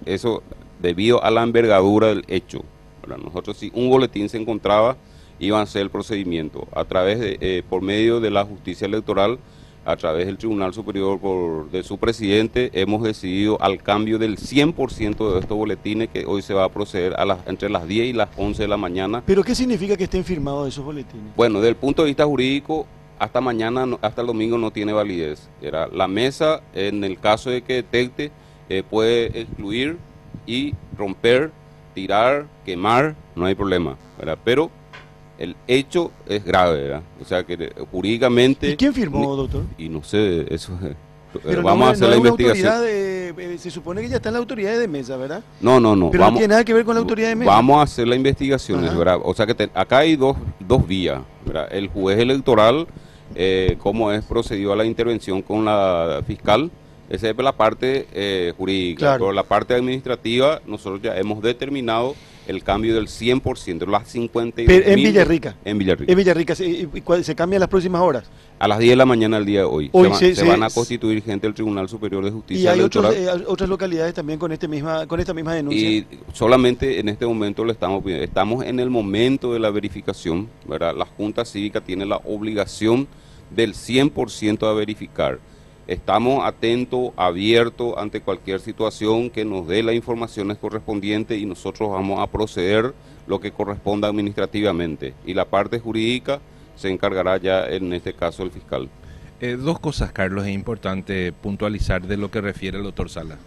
eso 0.05 0.41
debido 0.81 1.21
a 1.21 1.31
la 1.31 1.43
envergadura 1.43 2.07
del 2.07 2.23
hecho. 2.27 2.63
Para 3.01 3.17
nosotros, 3.17 3.57
si 3.57 3.71
un 3.73 3.89
boletín 3.89 4.29
se 4.29 4.37
encontraba, 4.37 4.95
iba 5.39 5.61
a 5.61 5.65
ser 5.65 5.83
el 5.83 5.89
procedimiento. 5.89 6.67
A 6.73 6.85
través 6.85 7.19
de, 7.19 7.63
por 7.69 7.81
medio 7.81 8.19
de 8.19 8.31
la 8.31 8.45
justicia 8.45 8.85
electoral, 8.85 9.39
a 9.87 9.95
través 9.95 10.25
del 10.25 10.37
Tribunal 10.37 10.73
Superior 10.73 11.17
por, 11.17 11.71
de 11.71 11.81
su 11.81 11.97
presidente, 11.97 12.69
hemos 12.73 13.03
decidido 13.03 13.57
al 13.61 13.81
cambio 13.81 14.19
del 14.19 14.37
100% 14.37 15.33
de 15.33 15.39
estos 15.39 15.57
boletines 15.57 16.09
que 16.09 16.25
hoy 16.25 16.41
se 16.41 16.53
va 16.53 16.65
a 16.65 16.69
proceder 16.69 17.13
a 17.17 17.23
las, 17.23 17.39
entre 17.47 17.69
las 17.69 17.87
10 17.87 18.07
y 18.07 18.13
las 18.13 18.29
11 18.35 18.63
de 18.63 18.67
la 18.67 18.75
mañana. 18.75 19.23
¿Pero 19.25 19.43
qué 19.43 19.55
significa 19.55 19.95
que 19.95 20.03
estén 20.03 20.25
firmados 20.25 20.67
esos 20.67 20.83
boletines? 20.83 21.33
Bueno, 21.37 21.59
desde 21.59 21.69
el 21.69 21.75
punto 21.77 22.01
de 22.01 22.07
vista 22.07 22.25
jurídico, 22.25 22.85
hasta 23.17 23.39
mañana, 23.39 23.85
hasta 24.01 24.21
el 24.21 24.27
domingo 24.27 24.57
no 24.57 24.71
tiene 24.71 24.91
validez. 24.91 25.49
Era 25.61 25.87
la 25.87 26.09
mesa, 26.09 26.61
en 26.73 27.05
el 27.05 27.17
caso 27.17 27.49
de 27.49 27.61
que 27.61 27.75
detecte, 27.75 28.31
eh, 28.67 28.83
puede 28.83 29.39
excluir 29.39 29.97
y 30.45 30.73
romper, 30.97 31.51
tirar, 31.93 32.45
quemar, 32.65 33.15
no 33.37 33.45
hay 33.45 33.55
problema. 33.55 33.95
¿verdad? 34.17 34.37
Pero 34.43 34.69
el 35.37 35.55
hecho 35.67 36.11
es 36.27 36.43
grave, 36.43 36.81
¿verdad? 36.83 37.01
O 37.21 37.25
sea 37.25 37.43
que 37.43 37.53
eh, 37.53 37.71
jurídicamente... 37.91 38.71
¿Y 38.71 38.75
quién 38.75 38.93
firmó, 38.93 39.35
doctor? 39.35 39.63
Y 39.77 39.89
no 39.89 40.03
sé, 40.03 40.45
eso 40.53 40.77
eh, 40.83 40.95
Pero 41.43 41.61
vamos 41.61 41.89
a 41.89 41.91
hacer 41.91 42.09
la 42.09 42.17
investigación. 42.17 42.73
Eh, 42.85 43.57
se 43.59 43.69
supone 43.69 44.01
que 44.01 44.09
ya 44.09 44.15
está 44.17 44.29
en 44.29 44.33
la 44.33 44.39
autoridad 44.39 44.77
de 44.77 44.87
mesa, 44.87 45.17
¿verdad? 45.17 45.43
No, 45.61 45.79
no, 45.79 45.95
no. 45.95 46.09
Pero 46.09 46.25
no 46.25 46.31
tiene 46.31 46.47
nada 46.47 46.63
que 46.63 46.73
ver 46.73 46.85
con 46.85 46.95
la 46.95 47.01
autoridad 47.01 47.29
de 47.29 47.35
mesa. 47.35 47.51
Vamos 47.51 47.77
a 47.77 47.81
hacer 47.83 48.07
la 48.07 48.15
investigación, 48.15 48.81
¿verdad? 48.81 49.19
O 49.23 49.33
sea 49.33 49.45
que 49.45 49.69
acá 49.73 49.99
hay 49.99 50.15
dos, 50.15 50.35
dos 50.59 50.87
vías, 50.87 51.21
¿verdad? 51.45 51.67
El 51.71 51.89
juez 51.89 52.17
electoral, 52.17 52.87
eh, 53.35 53.77
cómo 53.79 54.11
es 54.11 54.23
procedido 54.25 54.73
a 54.73 54.75
la 54.75 54.85
intervención 54.85 55.41
con 55.41 55.65
la 55.65 56.23
fiscal, 56.25 56.71
esa 57.09 57.29
es 57.29 57.37
la 57.37 57.51
parte 57.51 58.53
jurídica. 58.57 58.99
Claro. 58.99 59.25
Pero 59.25 59.33
la 59.33 59.43
parte 59.43 59.75
administrativa, 59.75 60.61
nosotros 60.65 61.01
ya 61.01 61.17
hemos 61.17 61.41
determinado 61.41 62.15
el 62.47 62.63
cambio 62.63 62.95
del 62.95 63.07
100%, 63.07 63.87
las 63.87 64.07
50 64.09 64.61
En 64.61 64.95
Villarrica. 64.95 65.55
En 65.65 65.77
Villarrica. 65.77 66.11
En 66.11 66.17
Villarrica, 66.17 66.55
¿se, 66.55 66.87
se 67.23 67.35
cambia 67.35 67.57
en 67.57 67.59
las 67.59 67.69
próximas 67.69 68.01
horas? 68.01 68.29
A 68.59 68.67
las 68.67 68.79
10 68.79 68.91
de 68.91 68.95
la 68.95 69.05
mañana 69.05 69.37
del 69.37 69.45
día 69.45 69.59
de 69.59 69.65
hoy. 69.65 69.89
hoy 69.91 70.11
se, 70.13 70.43
van 70.43 70.63
a 70.63 70.69
constituir 70.69 71.21
gente 71.21 71.45
del 71.45 71.53
Tribunal 71.53 71.87
Superior 71.87 72.23
de 72.23 72.31
Justicia. 72.31 72.75
Y 72.75 72.79
hay 72.79 72.85
eh, 72.85 73.43
otras 73.45 73.69
localidades 73.69 74.13
también 74.13 74.39
con 74.39 74.51
este 74.51 74.67
misma 74.67 75.05
con 75.05 75.19
esta 75.19 75.33
misma 75.33 75.53
denuncia. 75.53 75.87
Y 75.87 76.07
solamente 76.33 76.99
en 76.99 77.09
este 77.09 77.25
momento 77.25 77.63
le 77.63 77.73
estamos 77.73 78.03
estamos 78.07 78.65
en 78.65 78.79
el 78.79 78.89
momento 78.89 79.53
de 79.53 79.59
la 79.59 79.69
verificación, 79.69 80.49
¿verdad? 80.67 80.95
La 80.95 81.05
Junta 81.05 81.45
Cívica 81.45 81.81
tiene 81.81 82.05
la 82.05 82.17
obligación 82.17 83.07
del 83.55 83.73
100% 83.73 84.67
a 84.67 84.73
verificar. 84.73 85.39
Estamos 85.87 86.45
atentos, 86.45 87.11
abiertos 87.15 87.93
ante 87.97 88.19
cualquier 88.19 88.59
situación 88.59 89.29
que 89.29 89.45
nos 89.45 89.65
dé 89.67 89.81
las 89.83 89.95
informaciones 89.95 90.57
correspondientes 90.57 91.39
y 91.39 91.45
nosotros 91.45 91.89
vamos 91.89 92.19
a 92.19 92.27
proceder 92.27 92.93
lo 93.25 93.39
que 93.39 93.51
corresponda 93.51 94.09
administrativamente. 94.09 95.13
Y 95.25 95.33
la 95.33 95.45
parte 95.45 95.79
jurídica 95.79 96.41
se 96.75 96.89
encargará 96.89 97.37
ya 97.37 97.65
en 97.67 97.93
este 97.93 98.13
caso 98.13 98.43
el 98.43 98.51
fiscal. 98.51 98.89
Eh, 99.39 99.55
dos 99.55 99.79
cosas, 99.79 100.11
Carlos, 100.11 100.45
es 100.45 100.53
importante 100.53 101.31
puntualizar 101.31 102.05
de 102.05 102.17
lo 102.17 102.31
que 102.31 102.41
refiere 102.41 102.77
el 102.77 102.83
doctor 102.83 103.09
Sala. 103.09 103.37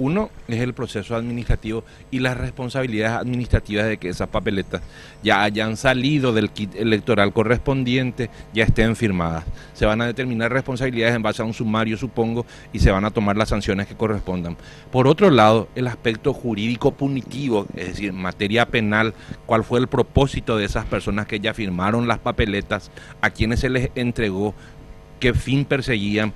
Uno 0.00 0.30
es 0.48 0.60
el 0.60 0.72
proceso 0.72 1.14
administrativo 1.14 1.84
y 2.10 2.20
las 2.20 2.34
responsabilidades 2.34 3.18
administrativas 3.18 3.86
de 3.86 3.98
que 3.98 4.08
esas 4.08 4.28
papeletas 4.28 4.80
ya 5.22 5.42
hayan 5.42 5.76
salido 5.76 6.32
del 6.32 6.48
kit 6.48 6.74
electoral 6.74 7.34
correspondiente, 7.34 8.30
ya 8.54 8.64
estén 8.64 8.96
firmadas. 8.96 9.44
Se 9.74 9.84
van 9.84 10.00
a 10.00 10.06
determinar 10.06 10.50
responsabilidades 10.50 11.14
en 11.14 11.22
base 11.22 11.42
a 11.42 11.44
un 11.44 11.52
sumario, 11.52 11.98
supongo, 11.98 12.46
y 12.72 12.78
se 12.78 12.90
van 12.90 13.04
a 13.04 13.10
tomar 13.10 13.36
las 13.36 13.50
sanciones 13.50 13.88
que 13.88 13.94
correspondan. 13.94 14.56
Por 14.90 15.06
otro 15.06 15.28
lado, 15.28 15.68
el 15.74 15.86
aspecto 15.86 16.32
jurídico 16.32 16.92
punitivo, 16.92 17.66
es 17.76 17.88
decir, 17.88 18.14
materia 18.14 18.64
penal, 18.64 19.12
cuál 19.44 19.64
fue 19.64 19.80
el 19.80 19.86
propósito 19.86 20.56
de 20.56 20.64
esas 20.64 20.86
personas 20.86 21.26
que 21.26 21.40
ya 21.40 21.52
firmaron 21.52 22.08
las 22.08 22.20
papeletas, 22.20 22.90
a 23.20 23.28
quienes 23.28 23.60
se 23.60 23.68
les 23.68 23.90
entregó 23.96 24.54
qué 25.20 25.34
fin 25.34 25.64
perseguían. 25.64 26.32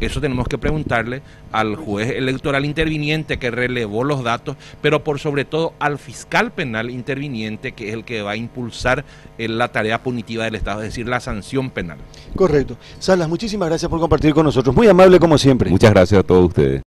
Eso 0.00 0.20
tenemos 0.20 0.48
que 0.48 0.58
preguntarle 0.58 1.22
al 1.52 1.76
juez 1.76 2.10
electoral 2.10 2.64
interviniente 2.64 3.38
que 3.38 3.50
relevó 3.50 4.04
los 4.04 4.24
datos, 4.24 4.56
pero 4.80 5.04
por 5.04 5.18
sobre 5.18 5.44
todo 5.44 5.74
al 5.78 5.98
fiscal 5.98 6.52
penal 6.52 6.90
interviniente, 6.90 7.72
que 7.72 7.88
es 7.88 7.94
el 7.94 8.04
que 8.04 8.22
va 8.22 8.32
a 8.32 8.36
impulsar 8.36 9.04
eh, 9.38 9.48
la 9.48 9.68
tarea 9.68 10.02
punitiva 10.02 10.44
del 10.44 10.54
Estado, 10.54 10.82
es 10.82 10.88
decir, 10.88 11.08
la 11.08 11.20
sanción 11.20 11.70
penal. 11.70 11.98
Correcto. 12.34 12.76
Salas, 12.98 13.28
muchísimas 13.28 13.68
gracias 13.68 13.90
por 13.90 14.00
compartir 14.00 14.32
con 14.32 14.46
nosotros. 14.46 14.74
Muy 14.74 14.88
amable 14.88 15.18
como 15.18 15.36
siempre. 15.36 15.70
Muchas 15.70 15.90
gracias 15.90 16.20
a 16.20 16.22
todos 16.22 16.48
ustedes. 16.48 16.80